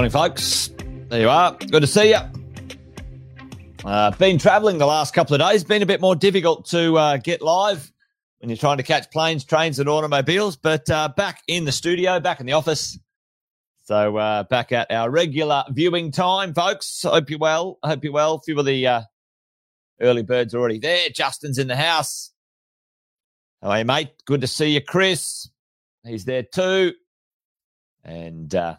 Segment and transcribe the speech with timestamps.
[0.00, 0.70] Morning, folks.
[1.10, 1.54] There you are.
[1.58, 2.18] Good to see you.
[3.84, 5.62] Uh, been travelling the last couple of days.
[5.62, 7.92] Been a bit more difficult to uh, get live
[8.38, 10.56] when you're trying to catch planes, trains, and automobiles.
[10.56, 12.98] But uh, back in the studio, back in the office.
[13.84, 17.02] So uh, back at our regular viewing time, folks.
[17.02, 17.78] Hope you're well.
[17.84, 18.36] Hope you're well.
[18.36, 19.02] A few of the uh,
[20.00, 21.10] early birds are already there.
[21.10, 22.32] Justin's in the house.
[23.60, 24.12] How are you, mate?
[24.24, 25.50] Good to see you, Chris.
[26.04, 26.94] He's there too.
[28.02, 28.76] And uh,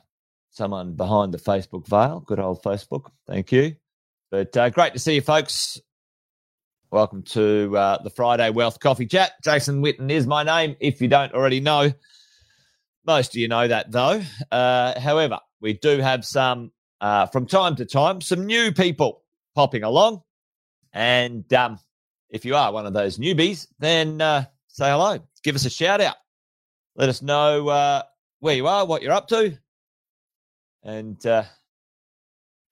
[0.51, 2.19] someone behind the Facebook veil.
[2.19, 3.09] Good old Facebook.
[3.27, 3.75] Thank you.
[4.29, 5.79] But uh, great to see you, folks.
[6.91, 9.31] Welcome to uh, the Friday Wealth Coffee Chat.
[9.43, 11.93] Jason Witten is my name, if you don't already know.
[13.05, 14.21] Most of you know that, though.
[14.51, 19.23] Uh, however, we do have some, uh, from time to time, some new people
[19.55, 20.21] popping along.
[20.91, 21.79] And um,
[22.29, 25.19] if you are one of those newbies, then uh, say hello.
[25.43, 26.17] Give us a shout out.
[26.95, 28.03] Let us know uh,
[28.39, 29.57] where you are, what you're up to,
[30.83, 31.43] and uh,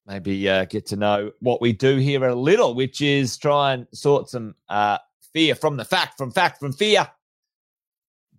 [0.06, 3.88] maybe uh, get to know what we do here a little, which is try and
[3.94, 4.98] sort some uh,
[5.34, 7.08] fear from the fact, from fact, from fear.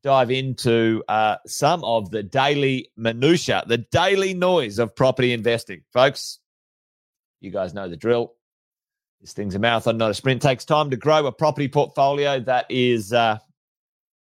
[0.02, 6.38] Dive into uh, some of the daily minutia, the daily noise of property investing, folks.
[7.40, 8.34] You guys know the drill.
[9.20, 10.42] This thing's a marathon, not a sprint.
[10.42, 13.38] It takes time to grow a property portfolio that is uh,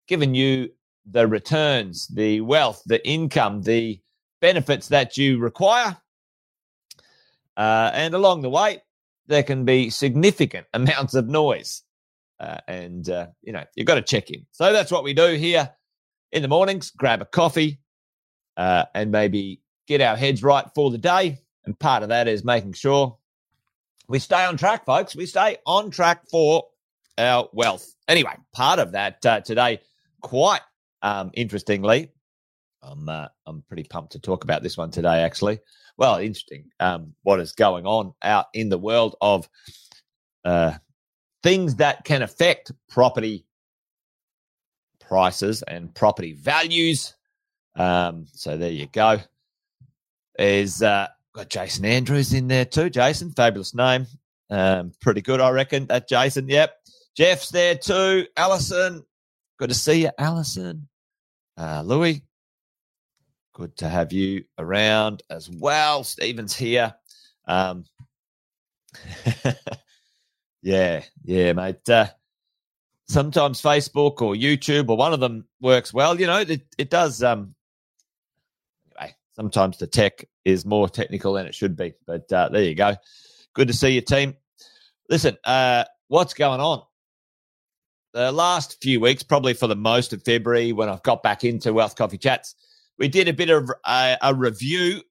[0.08, 0.70] giving you
[1.06, 4.02] the returns, the wealth, the income, the
[4.42, 5.98] benefits that you require.
[7.56, 8.82] Uh, and along the way,
[9.28, 11.84] there can be significant amounts of noise.
[12.40, 14.46] Uh, and, uh, you know, you've got to check in.
[14.52, 15.72] So that's what we do here
[16.32, 17.80] in the mornings grab a coffee
[18.58, 21.40] uh, and maybe get our heads right for the day.
[21.66, 23.18] And part of that is making sure
[24.08, 25.16] we stay on track, folks.
[25.16, 26.66] We stay on track for
[27.18, 27.94] our wealth.
[28.08, 29.82] Anyway, part of that uh, today,
[30.22, 30.62] quite
[31.02, 32.12] um, interestingly,
[32.82, 35.24] I'm uh, I'm pretty pumped to talk about this one today.
[35.24, 35.60] Actually,
[35.98, 36.70] well, interesting.
[36.80, 39.50] Um, what is going on out in the world of
[40.46, 40.74] uh,
[41.44, 43.46] things that can affect property
[45.00, 47.16] prices and property values.
[47.76, 49.20] Um, so there you go.
[50.38, 52.90] Is uh, got Jason Andrews in there too.
[52.90, 54.06] Jason, fabulous name.
[54.50, 55.88] Um, pretty good, I reckon.
[55.88, 56.76] That Jason, yep.
[57.16, 58.28] Jeff's there too.
[58.36, 59.04] Allison,
[59.58, 60.88] good to see you, Allison.
[61.58, 62.22] Uh, Louis,
[63.58, 66.04] good to have you around as well.
[66.04, 66.94] Stephen's here.
[67.48, 67.86] Um,
[70.62, 71.90] yeah, yeah, mate.
[71.90, 72.06] Uh,
[73.08, 76.20] sometimes Facebook or YouTube or one of them works well.
[76.20, 77.24] You know, it, it does.
[77.24, 77.56] Um,
[78.96, 81.96] anyway, sometimes the tech is more technical than it should be.
[82.06, 82.96] But uh, there you go.
[83.56, 84.36] Good to see you, team.
[85.10, 86.84] Listen, uh, what's going on?
[88.14, 91.74] The last few weeks, probably for the most of February, when I've got back into
[91.74, 92.54] Wealth Coffee Chats,
[92.98, 95.02] we did a bit of a, a review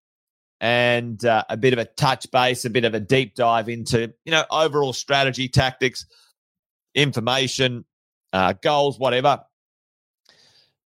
[0.60, 4.12] and uh, a bit of a touch base, a bit of a deep dive into,
[4.24, 6.06] you know, overall strategy, tactics,
[6.94, 7.84] information,
[8.32, 9.42] uh, goals, whatever.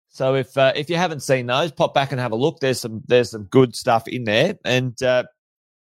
[0.09, 2.61] So if uh, if you haven't seen those, pop back and have a look.
[2.61, 4.57] There's some there's some good stuff in there.
[4.65, 5.25] And uh,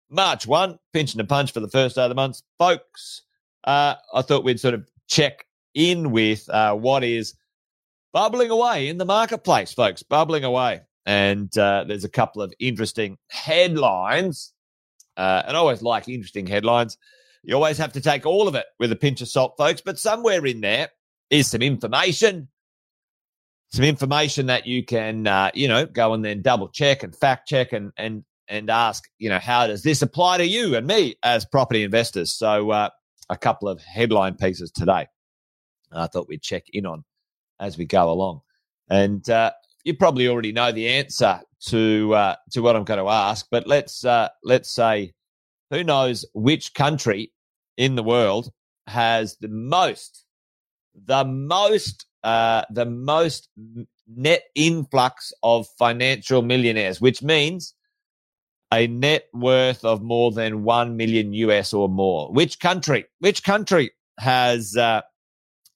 [0.10, 3.22] March one, pinching a punch for the first day of the month, folks.
[3.64, 7.36] Uh, I thought we'd sort of check in with uh, what is
[8.12, 10.04] bubbling away in the marketplace, folks.
[10.04, 14.54] Bubbling away, and uh, there's a couple of interesting headlines.
[15.18, 17.00] Uh, and I always like interesting headlines.
[17.42, 19.82] You always have to take all of it with a pinch of salt, folks.
[19.82, 20.90] But somewhere in there
[21.32, 22.50] is some information
[23.72, 27.48] some information that you can, uh, you know, go and then double check and fact
[27.48, 31.16] check and and and ask, you know, how does this apply to you and me
[31.24, 32.32] as property investors?
[32.32, 32.90] So, uh,
[33.30, 35.08] a couple of headline pieces today.
[35.92, 37.04] I thought we'd check in on
[37.60, 38.42] as we go along,
[38.90, 39.52] and uh,
[39.84, 43.48] you probably already know the answer to uh, to what I'm going to ask.
[43.50, 45.14] But let's uh, let's say,
[45.70, 47.32] who knows which country
[47.78, 48.52] in the world
[48.88, 50.26] has the most
[51.06, 53.50] the most uh, the most
[54.08, 57.74] net influx of financial millionaires, which means
[58.72, 62.32] a net worth of more than 1 million US or more.
[62.32, 63.06] Which country?
[63.20, 65.02] Which country has uh,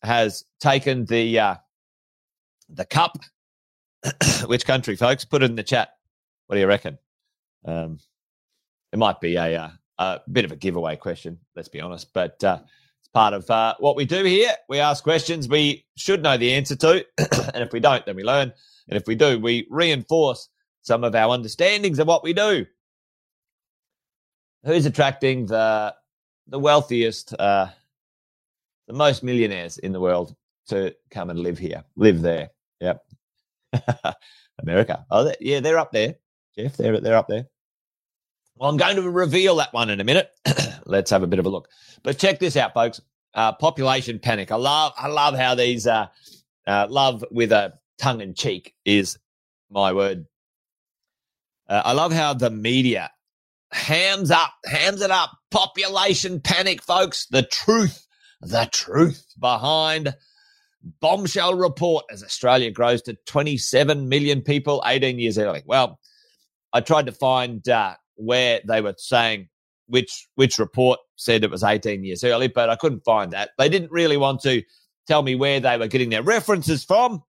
[0.03, 1.55] has taken the uh,
[2.69, 3.17] the cup?
[4.45, 5.25] which country, folks?
[5.25, 5.89] Put it in the chat.
[6.47, 6.97] What do you reckon?
[7.65, 7.99] Um,
[8.91, 12.43] it might be a, uh, a bit of a giveaway question, let's be honest, but
[12.43, 12.59] uh,
[12.99, 14.51] it's part of uh, what we do here.
[14.69, 17.05] We ask questions we should know the answer to.
[17.53, 18.53] and if we don't, then we learn.
[18.87, 20.49] And if we do, we reinforce
[20.81, 22.65] some of our understandings of what we do.
[24.65, 25.95] Who's attracting the
[26.47, 27.67] the wealthiest, uh,
[28.87, 30.35] the most millionaires in the world
[30.67, 32.49] to come and live here, live there?
[32.81, 33.03] Yep,
[34.61, 35.05] America.
[35.09, 36.15] Oh, they, yeah, they're up there,
[36.57, 36.77] Jeff.
[36.77, 37.47] They're they're up there.
[38.55, 40.29] Well, I'm going to reveal that one in a minute.
[40.85, 41.69] Let's have a bit of a look.
[42.03, 43.01] But check this out, folks.
[43.33, 44.51] Uh, population panic.
[44.51, 46.07] I love, I love how these uh,
[46.67, 49.17] uh, love with a tongue in cheek is
[49.71, 50.27] my word.
[51.67, 53.09] Uh, I love how the media
[53.71, 55.31] hams up, hams it up.
[55.49, 57.25] Population panic, folks.
[57.25, 58.05] The truth,
[58.41, 60.13] the truth behind
[60.99, 65.63] bombshell report as Australia grows to 27 million people 18 years early.
[65.65, 65.99] Well,
[66.73, 69.49] I tried to find uh, where they were saying
[69.87, 73.51] which which report said it was 18 years early, but I couldn't find that.
[73.57, 74.63] They didn't really want to
[75.07, 77.23] tell me where they were getting their references from.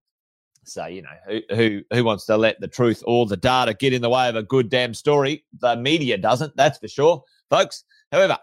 [0.65, 3.93] So you know who who who wants to let the truth or the data get
[3.93, 5.45] in the way of a good damn story?
[5.61, 7.85] The media doesn't, that's for sure, folks.
[8.11, 8.39] However,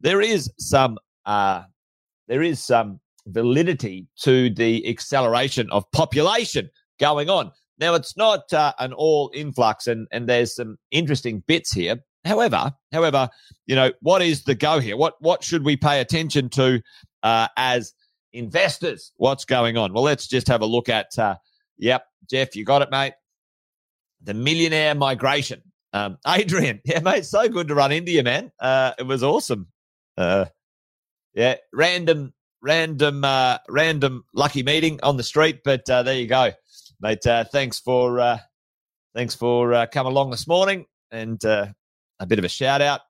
[0.00, 1.62] there is some uh,
[2.28, 7.50] there is some validity to the acceleration of population going on.
[7.78, 11.96] Now, it's not uh, an all influx, and, and there's some interesting bits here.
[12.24, 13.28] However, however,
[13.66, 14.96] you know what is the go here?
[14.96, 16.80] What what should we pay attention to
[17.22, 17.92] uh, as
[18.32, 19.12] investors?
[19.16, 19.92] What's going on?
[19.92, 21.18] Well, let's just have a look at.
[21.18, 21.36] Uh,
[21.76, 23.14] yep, Jeff, you got it, mate.
[24.22, 25.62] The millionaire migration.
[25.92, 28.50] Um, Adrian, yeah, mate, so good to run into you, man.
[28.58, 29.68] Uh, it was awesome.
[30.16, 30.46] Uh,
[31.34, 32.33] yeah, random,
[32.64, 36.52] random, uh, random lucky meeting on the street, but uh, there you go
[37.04, 37.26] mate.
[37.26, 38.38] Uh, thanks for uh,
[39.14, 41.66] thanks for uh, coming along this morning, and uh,
[42.18, 43.02] a bit of a shout out.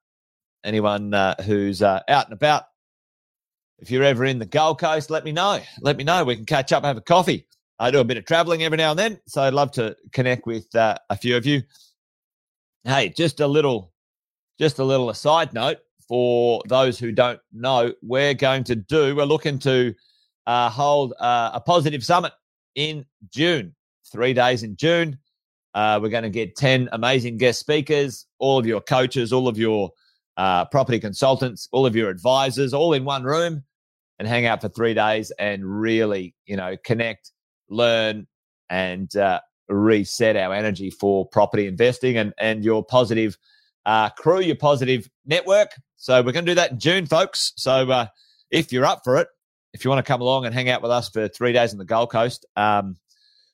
[0.64, 2.64] Anyone uh, who's uh, out and about,
[3.78, 5.60] if you're ever in the Gold Coast, let me know.
[5.80, 6.24] Let me know.
[6.24, 7.46] We can catch up, have a coffee.
[7.78, 10.46] I do a bit of traveling every now and then, so I'd love to connect
[10.46, 11.62] with a few of you.
[12.84, 13.92] Hey, just a little,
[14.58, 15.78] just a little aside note
[16.08, 19.16] for those who don't know, we're going to do.
[19.16, 19.94] We're looking to
[20.46, 22.32] hold a positive summit
[22.74, 23.74] in June
[24.14, 25.18] three days in June.
[25.74, 29.58] Uh, we're going to get 10 amazing guest speakers, all of your coaches, all of
[29.58, 29.90] your
[30.36, 33.64] uh, property consultants, all of your advisors, all in one room
[34.20, 37.32] and hang out for three days and really, you know, connect,
[37.68, 38.26] learn,
[38.70, 43.36] and uh, reset our energy for property investing and, and your positive
[43.84, 45.70] uh, crew, your positive network.
[46.04, 47.54] So we're going to do that in June, folks.
[47.56, 48.08] So uh,
[48.50, 49.28] if you're up for it,
[49.72, 51.78] if you want to come along and hang out with us for three days on
[51.78, 52.98] the Gold Coast, um,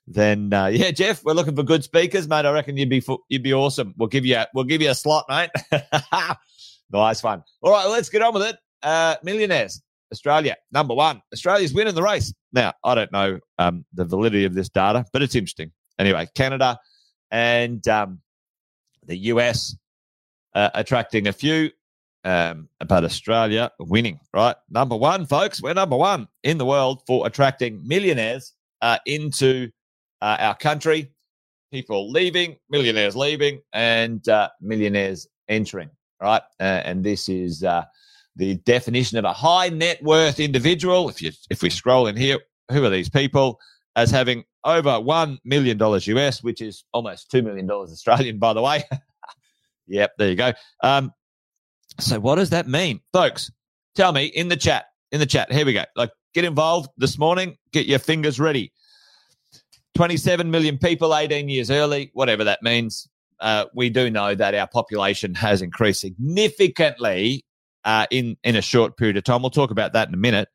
[0.08, 2.47] then uh, yeah, Jeff, we're looking for good speakers, mate.
[2.47, 3.94] I reckon you'd be you'd be awesome.
[3.97, 5.50] We'll give you a, we'll give you a slot, mate.
[6.91, 7.44] nice one.
[7.62, 8.56] All right, let's get on with it.
[8.82, 9.81] Uh, millionaires,
[10.11, 11.23] Australia, number one.
[11.32, 12.35] Australia's winning the race.
[12.52, 15.70] Now, I don't know um, the validity of this data, but it's interesting.
[16.00, 16.81] Anyway, Canada
[17.31, 18.23] and um,
[19.06, 19.76] the US
[20.52, 21.70] uh, attracting a few,
[22.25, 24.56] um, but Australia winning, right?
[24.69, 25.62] Number one, folks.
[25.62, 28.52] We're number one in the world for attracting millionaires
[28.82, 29.70] uh, into
[30.20, 31.12] uh, our country,
[31.72, 35.90] people leaving, millionaires leaving, and uh, millionaires entering.
[36.20, 37.84] Right, uh, and this is uh,
[38.37, 41.08] the definition of a high net worth individual.
[41.08, 42.38] If you if we scroll in here,
[42.70, 43.58] who are these people?
[43.96, 48.52] As having over one million dollars US, which is almost two million dollars Australian, by
[48.52, 48.84] the way.
[49.87, 50.52] yep, there you go.
[50.82, 51.12] Um,
[51.98, 53.50] so what does that mean, folks?
[53.94, 54.87] Tell me in the chat.
[55.12, 55.84] In the chat, here we go.
[55.96, 57.56] Like, get involved this morning.
[57.72, 58.72] Get your fingers ready.
[59.96, 63.09] 27 million people 18 years early, whatever that means.
[63.40, 67.44] Uh, we do know that our population has increased significantly
[67.85, 69.42] uh, in in a short period of time.
[69.42, 70.49] We'll talk about that in a minute.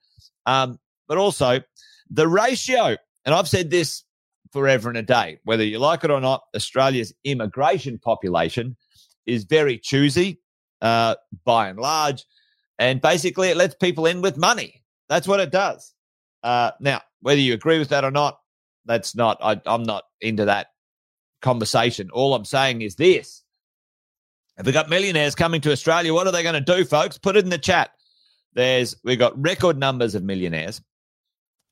[0.45, 1.61] Um, but also
[2.09, 4.03] the ratio, and I've said this
[4.51, 8.77] forever and a day, whether you like it or not, Australia's immigration population
[9.25, 10.39] is very choosy
[10.85, 11.15] uh,
[11.45, 12.25] by and large,
[12.77, 14.83] and basically it lets people in with money.
[15.09, 15.95] That's what it does.
[16.43, 18.39] Uh, now, whether you agree with that or not,
[18.85, 20.67] that's not, I, I'm not into that
[21.41, 22.11] conversation.
[22.11, 23.41] All I'm saying is this.
[24.57, 27.17] If we've got millionaires coming to Australia, what are they going to do, folks?
[27.17, 27.89] Put it in the chat.
[28.53, 30.81] There's we've got record numbers of millionaires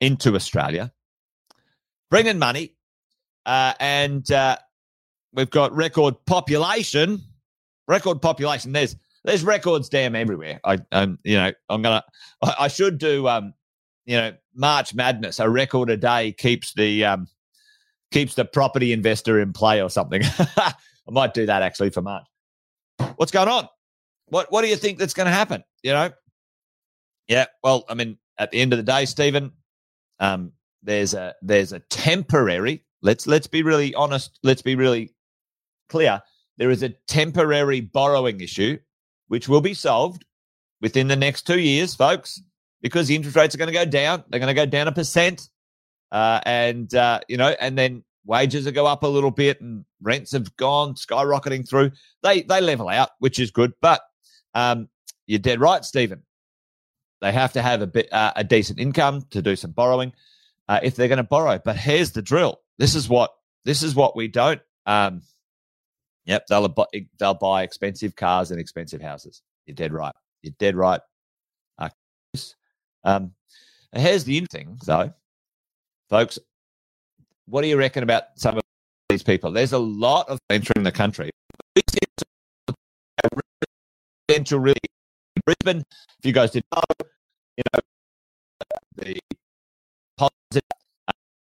[0.02, 0.92] into Australia,
[2.10, 2.74] bringing money,
[3.46, 4.58] uh, and uh,
[5.34, 7.22] we've got record population.
[7.88, 8.72] Record population.
[8.72, 10.60] There's there's records damn everywhere.
[10.64, 12.04] I um you know I'm gonna
[12.42, 13.54] I, I should do um
[14.06, 17.28] you know, March Madness, a record a day keeps the um,
[18.12, 20.22] keeps the property investor in play or something.
[20.58, 20.74] I
[21.10, 22.26] might do that actually for March.
[23.16, 23.68] What's going on?
[24.28, 25.64] What What do you think that's going to happen?
[25.84, 26.12] You know,
[27.28, 27.46] yeah.
[27.64, 29.52] Well, I mean, at the end of the day, Stephen,
[30.20, 32.84] um, there's a there's a temporary.
[33.02, 34.40] Let's let's be really honest.
[34.44, 35.14] Let's be really
[35.90, 36.22] clear.
[36.58, 38.78] There is a temporary borrowing issue,
[39.28, 40.26] which will be solved
[40.82, 42.42] within the next two years, folks
[42.84, 44.24] because the interest rates are going to go down.
[44.30, 45.50] They're going to go down a percent.
[46.12, 49.86] Uh, and, uh, you know, and then wages have go up a little bit and
[50.02, 51.92] rents have gone skyrocketing through.
[52.22, 53.74] They they level out, which is good.
[53.82, 54.02] But
[54.54, 54.90] um,
[55.26, 56.22] you're dead right, Stephen.
[57.22, 60.12] They have to have a bit uh, a decent income to do some borrowing
[60.68, 61.60] uh, if they're going to borrow.
[61.64, 62.60] But here's the drill.
[62.78, 63.34] This is what
[63.66, 64.62] this is what we don't.
[64.86, 65.22] Um,
[66.26, 66.74] yep, they'll
[67.20, 69.42] they'll buy expensive cars and expensive houses.
[69.66, 70.14] You're dead right.
[70.42, 71.02] You're dead right.
[71.78, 71.90] Uh,
[73.04, 73.32] um,
[73.94, 75.14] here's the thing, though,
[76.10, 76.40] folks.
[77.46, 78.64] What do you reckon about some of
[79.10, 79.52] these people?
[79.52, 81.30] There's a lot of entering the country.
[84.30, 84.80] Residential, really,
[85.46, 85.84] Brisbane.
[86.20, 86.82] If you guys didn't know,
[87.58, 87.80] you know
[88.96, 89.20] the
[90.18, 90.64] positive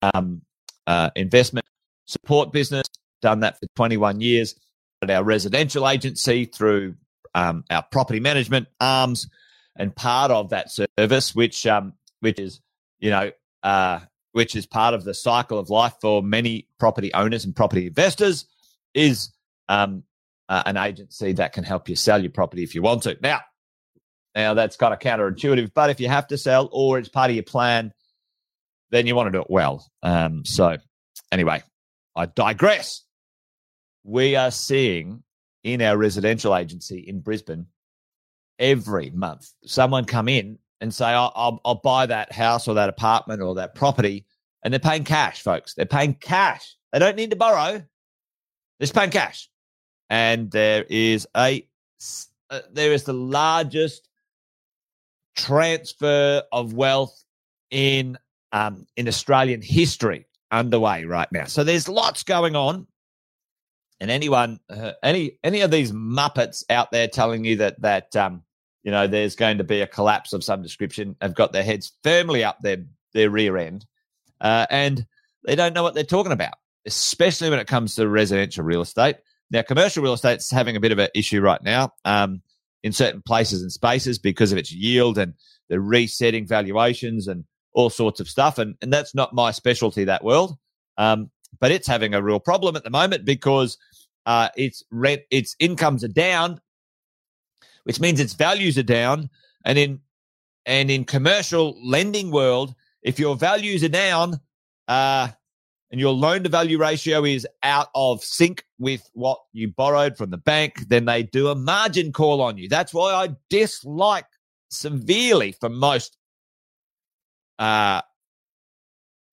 [0.02, 0.42] um,
[0.88, 1.66] uh, investment
[2.06, 2.86] support business.
[3.24, 4.54] Done that for 21 years.
[5.02, 6.96] At our residential agency through
[7.34, 9.28] um, our property management arms,
[9.76, 12.62] and part of that service, which um, which is
[13.00, 13.32] you know
[13.64, 14.00] uh,
[14.34, 18.46] which is part of the cycle of life for many property owners and property investors,
[18.94, 19.32] is
[19.70, 20.04] um,
[20.50, 23.18] uh, an agency that can help you sell your property if you want to.
[23.22, 23.42] Now,
[24.36, 27.36] now that's kind of counterintuitive, but if you have to sell or it's part of
[27.36, 27.94] your plan,
[28.92, 29.90] then you want to do it well.
[30.02, 30.78] Um, so,
[31.32, 31.64] anyway,
[32.16, 33.04] I digress.
[34.04, 35.24] We are seeing
[35.64, 37.68] in our residential agency in Brisbane
[38.60, 42.90] every month someone come in and say, I'll, I'll, I'll, buy that house or that
[42.90, 44.26] apartment or that property.
[44.64, 45.74] And they're paying cash, folks.
[45.74, 46.76] They're paying cash.
[46.92, 47.82] They don't need to borrow.
[48.80, 49.50] They're paying cash.
[50.10, 51.66] And there is a,
[52.50, 54.10] uh, there is the largest
[55.38, 57.24] transfer of wealth
[57.72, 58.18] in,
[58.52, 61.46] um, in Australian history underway right now.
[61.46, 62.88] So there's lots going on.
[64.04, 68.44] And anyone, uh, any any of these muppets out there telling you that that um,
[68.84, 71.94] you know there's going to be a collapse of some description have got their heads
[72.04, 72.84] firmly up their
[73.14, 73.86] their rear end,
[74.42, 75.06] uh, and
[75.46, 76.56] they don't know what they're talking about,
[76.86, 79.16] especially when it comes to residential real estate.
[79.52, 82.42] Now, commercial real estate's having a bit of an issue right now um,
[82.84, 85.34] in certain places and spaces because of its yield and
[85.70, 88.58] the resetting valuations and all sorts of stuff.
[88.58, 90.58] And, and that's not my specialty, that world.
[90.98, 93.78] Um, but it's having a real problem at the moment because
[94.26, 96.62] uh, its rent, its incomes are down,
[97.84, 99.30] which means its values are down.
[99.66, 100.00] And in
[100.66, 104.40] and in commercial lending world, if your values are down,
[104.88, 105.30] uh,
[105.94, 110.32] and your loan to value ratio is out of sync with what you borrowed from
[110.32, 112.68] the bank, then they do a margin call on you.
[112.68, 114.26] That's why I dislike
[114.72, 116.18] severely for most
[117.60, 118.02] uh,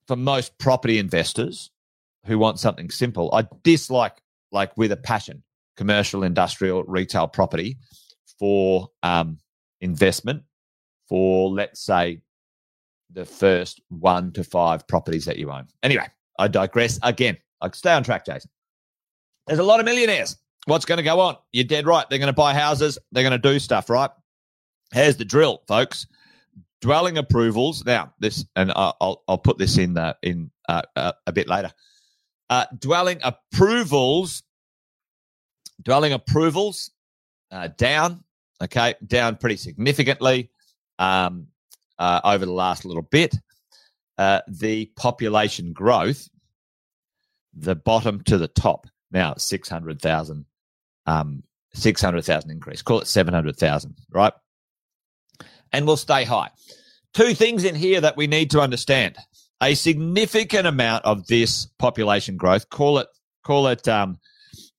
[0.06, 1.70] for most property investors
[2.26, 3.30] who want something simple.
[3.32, 4.19] I dislike
[4.52, 5.42] like with a passion,
[5.76, 7.78] commercial, industrial, retail property
[8.38, 9.38] for um,
[9.80, 10.42] investment
[11.08, 12.22] for, let's say,
[13.12, 15.66] the first one to five properties that you own.
[15.82, 16.06] Anyway,
[16.38, 17.36] I digress again.
[17.60, 18.50] I stay on track, Jason.
[19.46, 20.36] There's a lot of millionaires.
[20.66, 21.36] What's going to go on?
[21.52, 22.08] You're dead right.
[22.08, 22.98] They're going to buy houses.
[23.12, 24.10] They're going to do stuff, right?
[24.92, 26.06] Here's the drill, folks.
[26.80, 27.84] Dwelling approvals.
[27.84, 31.70] Now, this, and I'll I'll put this in uh, in uh, uh, a bit later.
[32.50, 34.42] Uh, dwelling approvals,
[35.80, 36.90] dwelling approvals
[37.52, 38.24] uh, down,
[38.60, 40.50] okay, down pretty significantly
[40.98, 41.46] um,
[42.00, 43.36] uh, over the last little bit.
[44.18, 46.28] Uh, the population growth,
[47.54, 50.44] the bottom to the top, now 600,000,
[51.06, 54.32] um, 600,000 increase, call it 700,000, right?
[55.72, 56.50] And we'll stay high.
[57.14, 59.16] Two things in here that we need to understand
[59.62, 63.08] a significant amount of this population growth, call it
[63.44, 64.18] call it um,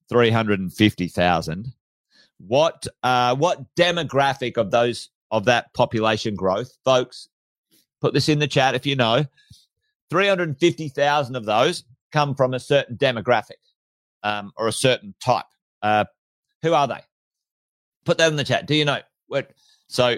[0.10, 1.74] three hundred and fifty thousand.
[2.40, 7.30] What uh, what demographic of those of that population growth, folks?
[8.02, 9.26] Put this in the chat if you know.
[10.10, 13.62] Three hundred fifty thousand of those come from a certain demographic
[14.24, 15.46] um, or a certain type.
[15.82, 16.06] Uh,
[16.64, 17.02] who are they?
[18.06, 18.66] Put that in the chat.
[18.66, 19.00] Do you know?
[19.28, 19.52] What?
[19.88, 20.18] So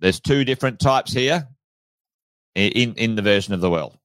[0.00, 1.48] there's two different types here
[2.54, 3.96] in, in the version of the world.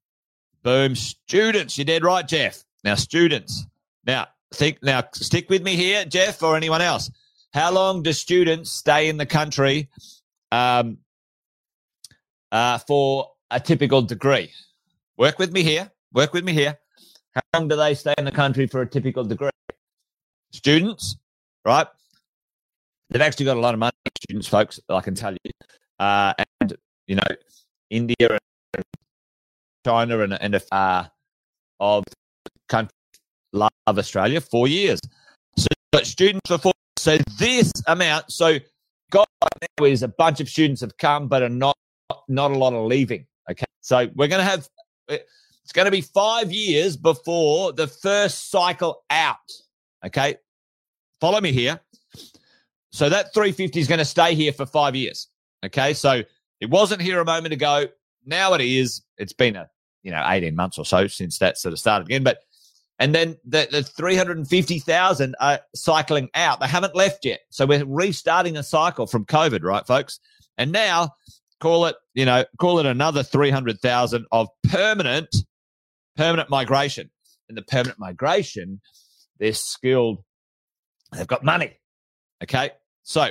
[0.64, 0.96] Boom.
[0.96, 1.78] Students.
[1.78, 2.64] You're dead right, Jeff.
[2.84, 3.66] Now, students.
[4.06, 7.12] Now, think, now stick with me here, Jeff, or anyone else.
[7.54, 9.90] How long do students stay in the country
[10.52, 11.00] um,
[12.52, 14.52] uh, for a typical degree?
[15.18, 15.92] Work with me here.
[16.14, 16.78] Work with me here.
[17.34, 19.50] How long do they stay in the country for a typical degree?
[20.52, 21.18] Students,
[21.66, 21.88] right?
[23.10, 25.52] They've actually got a lot of money, students, folks, I can tell you.
[26.00, 26.76] Uh, and,
[27.08, 27.36] you know,
[27.90, 28.16] India
[28.74, 28.84] and
[29.86, 31.06] China and, and uh,
[31.80, 32.04] of
[32.68, 32.94] countries
[33.54, 35.00] love Australia four years.
[35.58, 35.68] So
[36.04, 36.74] students for four.
[36.98, 38.32] So this amount.
[38.32, 38.60] So
[39.12, 39.26] God
[39.80, 41.76] now is a bunch of students have come, but are not
[42.28, 43.26] not a lot of leaving.
[43.50, 44.68] Okay, so we're going to have.
[45.08, 49.38] It's going to be five years before the first cycle out.
[50.06, 50.36] Okay.
[51.22, 51.80] Follow me here.
[52.92, 55.28] So that 350 is going to stay here for five years.
[55.64, 55.94] Okay.
[55.94, 56.24] So
[56.60, 57.86] it wasn't here a moment ago.
[58.26, 59.02] Now it is.
[59.18, 59.70] It's been a,
[60.04, 62.24] you know, 18 months or so since that sort of started again.
[62.24, 62.40] But,
[63.00, 66.60] and then the, the 350,000 are cycling out.
[66.60, 67.40] They haven't left yet.
[67.50, 70.20] So we're restarting a cycle from COVID, right, folks?
[70.58, 71.12] And now
[71.62, 75.34] call it, you know, call it another 300,000 of permanent
[76.20, 77.10] permanent migration.
[77.48, 78.82] And the permanent migration,
[79.40, 80.22] they're skilled,
[81.14, 81.78] they've got money.
[82.44, 82.72] Okay.
[83.04, 83.30] So,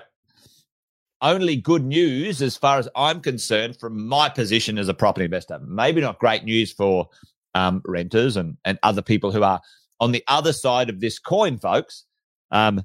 [1.21, 5.59] only good news as far as I'm concerned from my position as a property investor.
[5.61, 7.09] Maybe not great news for
[7.55, 9.61] um, renters and, and other people who are
[10.01, 12.05] on the other side of this coin, folks.
[12.51, 12.83] Um,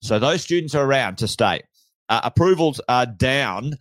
[0.00, 1.62] so, those students are around to stay.
[2.08, 3.74] Uh, approvals are down.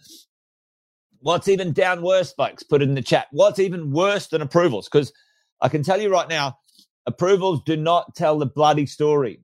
[1.20, 2.64] What's even down worse, folks?
[2.64, 3.28] Put it in the chat.
[3.32, 4.88] What's even worse than approvals?
[4.88, 5.12] Because
[5.62, 6.58] I can tell you right now,
[7.06, 9.40] approvals do not tell the bloody story,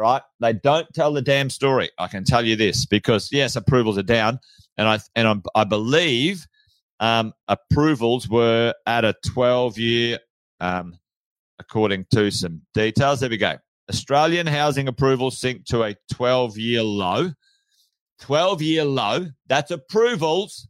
[0.00, 0.22] right?
[0.40, 1.90] They don't tell the damn story.
[1.98, 4.40] I can tell you this because yes, approvals are down,
[4.76, 6.46] and I and I'm, i believe
[7.00, 10.18] um, approvals were at a 12 year,
[10.60, 10.98] um,
[11.58, 13.20] according to some details.
[13.20, 13.56] There we go.
[13.88, 17.32] Australian housing approvals sink to a 12 year low.
[18.20, 19.26] 12 year low.
[19.48, 20.68] That's approvals.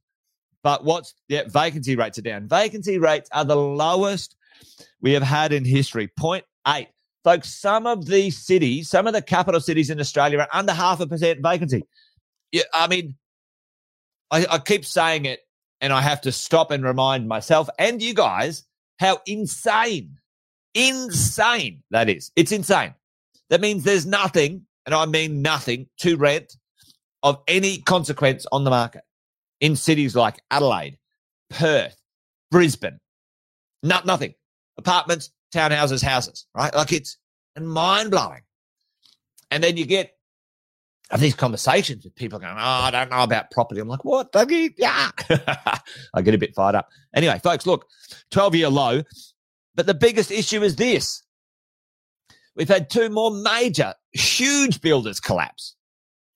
[0.62, 2.48] But what's yeah, vacancy rates are down.
[2.48, 4.36] Vacancy rates are the lowest
[5.00, 6.08] we have had in history.
[6.08, 6.88] Point eight.
[7.22, 11.00] Folks, some of these cities, some of the capital cities in Australia are under half
[11.00, 11.82] a percent vacancy.
[12.50, 13.16] Yeah, I mean,
[14.30, 15.40] I, I keep saying it
[15.80, 18.64] and I have to stop and remind myself and you guys
[18.98, 20.18] how insane,
[20.74, 22.30] insane that is.
[22.36, 22.94] It's insane.
[23.50, 26.56] That means there's nothing, and I mean nothing, to rent
[27.22, 29.02] of any consequence on the market
[29.60, 30.98] in cities like Adelaide,
[31.50, 31.96] Perth,
[32.50, 32.98] Brisbane.
[33.82, 34.34] Not, nothing
[34.78, 36.74] apartments, townhouses, houses, right?
[36.74, 37.16] Like it's
[37.58, 38.42] mind blowing.
[39.50, 40.12] And then you get
[41.18, 43.80] these conversations with people going, Oh, I don't know about property.
[43.80, 44.28] I'm like, what?
[44.76, 45.10] Yeah.
[46.14, 46.88] I get a bit fired up.
[47.14, 47.86] Anyway, folks, look,
[48.30, 49.02] 12 year low.
[49.74, 51.22] But the biggest issue is this.
[52.54, 55.76] We've had two more major, huge builders collapse.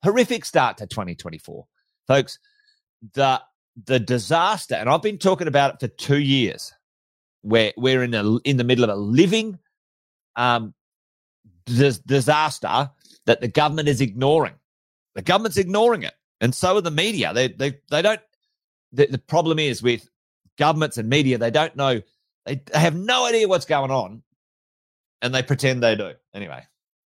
[0.02, 1.66] Horrific start to 2024.
[2.06, 2.38] Folks,
[3.14, 3.40] the
[3.86, 6.72] the disaster, and I've been talking about it for two years
[7.44, 9.59] we're we're in a in the middle of a living
[10.37, 10.74] um,
[11.66, 12.90] dis- disaster
[13.26, 14.54] that the government is ignoring.
[15.14, 17.33] The government's ignoring it, and so are the media.
[17.33, 18.20] They they they don't.
[18.92, 20.09] The, the problem is with
[20.59, 21.38] governments and media.
[21.38, 22.00] They don't know.
[22.46, 24.22] They, they have no idea what's going on,
[25.22, 26.12] and they pretend they do.
[26.35, 26.62] Anyway,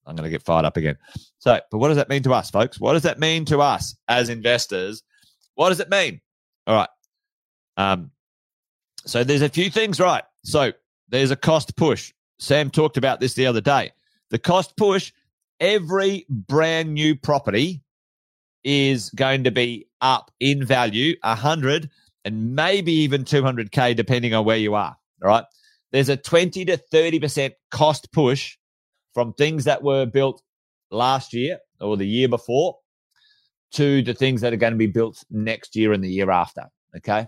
[0.06, 0.96] I'm going to get fired up again.
[1.38, 2.80] So, but what does that mean to us, folks?
[2.80, 5.02] What does that mean to us as investors?
[5.54, 6.20] What does it mean?
[6.66, 6.88] All right.
[7.76, 8.10] Um,
[9.04, 10.24] so there's a few things right.
[10.44, 10.72] So
[11.08, 12.12] there's a cost push.
[12.38, 13.92] Sam talked about this the other day.
[14.30, 15.12] The cost push,
[15.60, 17.82] every brand new property
[18.64, 21.90] is going to be up in value 100
[22.24, 24.96] and maybe even 200K, depending on where you are.
[25.22, 25.44] All right.
[25.90, 28.56] There's a 20 to 30% cost push
[29.14, 30.42] from things that were built
[30.90, 32.76] last year or the year before
[33.72, 36.64] to the things that are going to be built next year and the year after.
[36.96, 37.26] Okay.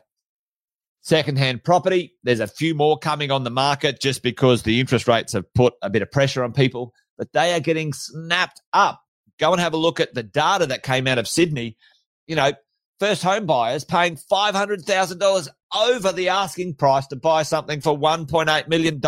[1.02, 5.32] Secondhand property, there's a few more coming on the market just because the interest rates
[5.32, 9.00] have put a bit of pressure on people, but they are getting snapped up.
[9.38, 11.78] Go and have a look at the data that came out of Sydney.
[12.26, 12.52] You know,
[12.98, 19.00] first home buyers paying $500,000 over the asking price to buy something for $1.8 million.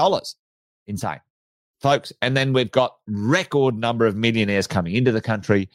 [0.87, 1.21] Insane,
[1.83, 2.13] folks.
[2.23, 5.69] And then we've got record number of millionaires coming into the country.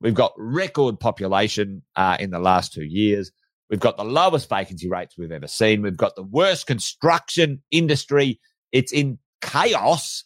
[0.00, 3.30] We've got record population uh, in the last two years.
[3.72, 5.80] We've got the lowest vacancy rates we've ever seen.
[5.80, 8.38] We've got the worst construction industry.
[8.70, 10.24] It's in chaos.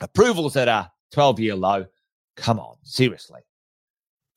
[0.00, 1.84] Approvals at a 12 year low.
[2.38, 3.42] Come on, seriously.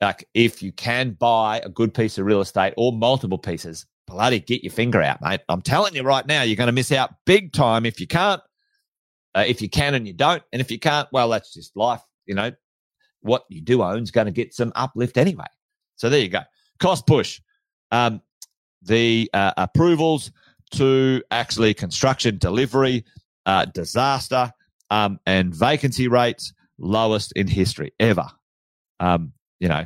[0.01, 4.41] Like, if you can buy a good piece of real estate or multiple pieces, bloody
[4.41, 5.39] get your finger out, mate.
[5.47, 8.41] I'm telling you right now, you're going to miss out big time if you can't.
[9.33, 10.43] Uh, if you can and you don't.
[10.51, 12.01] And if you can't, well, that's just life.
[12.25, 12.51] You know,
[13.21, 15.47] what you do own is going to get some uplift anyway.
[15.95, 16.41] So there you go.
[16.79, 17.39] Cost push
[17.91, 18.21] um,
[18.81, 20.31] the uh, approvals
[20.71, 23.05] to actually construction delivery,
[23.45, 24.53] uh, disaster,
[24.89, 28.27] um, and vacancy rates lowest in history ever.
[28.99, 29.85] Um, you know,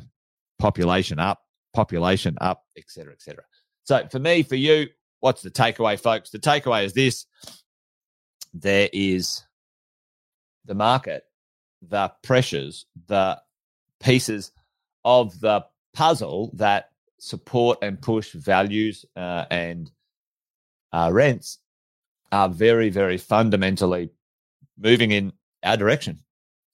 [0.59, 1.41] population up,
[1.73, 3.43] population up, etc., etc.
[3.83, 4.87] So for me, for you,
[5.19, 6.29] what's the takeaway, folks?
[6.29, 7.25] The takeaway is this:
[8.53, 9.43] there is
[10.65, 11.23] the market,
[11.81, 13.41] the pressures, the
[13.99, 14.51] pieces
[15.03, 16.89] of the puzzle that
[17.23, 19.89] support and push values uh, and
[20.91, 21.59] uh, rents
[22.33, 24.09] are very, very fundamentally
[24.77, 25.31] moving in
[25.63, 26.19] our direction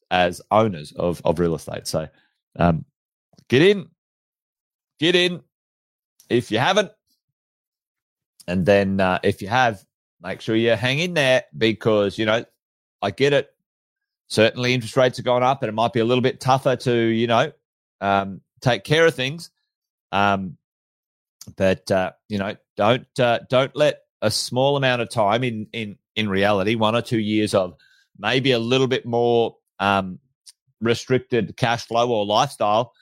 [0.10, 1.86] as owners of, of real estate.
[1.86, 2.08] So
[2.56, 2.84] um,
[3.48, 3.90] get in,
[5.00, 5.42] get in
[6.30, 6.92] if you haven't.
[8.48, 9.86] And then uh, if you have,
[10.20, 12.44] make sure you hang in there because, you know,
[13.04, 13.54] I get it.
[14.30, 16.94] Certainly interest rates are going up and it might be a little bit tougher to,
[16.94, 17.52] you know,
[18.02, 19.52] um, take care of things.
[20.12, 20.58] Um,
[21.56, 25.98] but, uh, you know, don't, uh, don't let a small amount of time in, in,
[26.16, 27.76] in reality, one or two years of
[28.18, 30.20] maybe a little bit more um,
[30.82, 32.94] restricted cash flow or lifestyle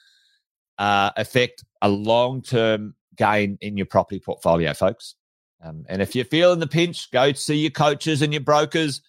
[0.78, 5.15] uh, affect a long term gain in your property portfolio, folks.
[5.62, 9.02] Um, and if you're feeling the pinch, go see your coaches and your brokers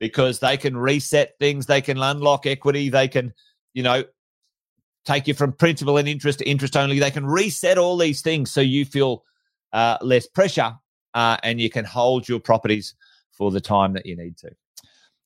[0.00, 3.32] because they can reset things, they can unlock equity, they can,
[3.72, 4.02] you know,
[5.04, 6.98] take you from principal and interest to interest only.
[6.98, 9.24] They can reset all these things so you feel
[9.72, 10.74] uh, less pressure
[11.14, 12.94] uh, and you can hold your properties
[13.32, 14.50] for the time that you need to.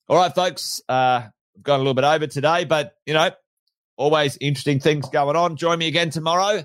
[0.09, 1.23] All right, folks, uh,
[1.63, 3.31] gone a little bit over today, but you know,
[3.97, 5.57] always interesting things going on.
[5.57, 6.65] Join me again tomorrow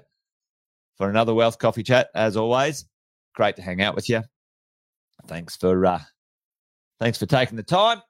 [0.98, 2.10] for another Wealth Coffee Chat.
[2.14, 2.86] As always,
[3.34, 4.22] great to hang out with you.
[5.28, 6.02] Thanks for uh,
[7.00, 8.02] thanks for taking the time.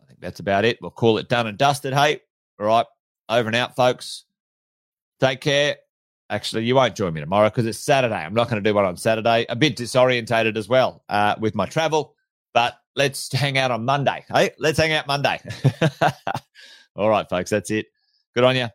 [0.00, 0.78] I think that's about it.
[0.80, 1.94] We'll call it done and dusted.
[1.94, 2.20] Hey,
[2.60, 2.86] all right,
[3.32, 4.24] over and out, folks.
[5.20, 5.76] Take care.
[6.30, 8.14] Actually, you won't join me tomorrow because it's Saturday.
[8.14, 9.44] I'm not going to do one on Saturday.
[9.48, 12.14] A bit disorientated as well uh, with my travel,
[12.54, 14.24] but let's hang out on Monday.
[14.32, 15.40] Hey, let's hang out Monday.
[16.96, 17.86] All right, folks, that's it.
[18.34, 18.68] Good on you.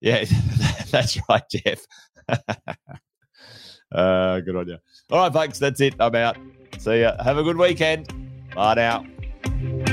[0.00, 0.24] Yeah,
[0.90, 1.86] that's right, Jeff.
[3.92, 4.78] uh, good on you.
[5.10, 5.94] All right, folks, that's it.
[5.98, 6.36] I'm out.
[6.78, 7.22] See ya.
[7.22, 8.12] Have a good weekend.
[8.54, 9.89] Bye now.